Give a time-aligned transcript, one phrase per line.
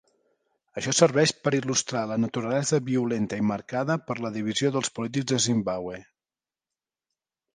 [0.79, 5.39] Això serveix per il·lustrar la naturalesa violenta i marcada per la divisió dels polítics de
[5.49, 6.01] Zimbabwe.